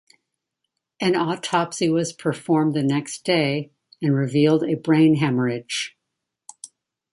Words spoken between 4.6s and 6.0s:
a brain haemorrhage.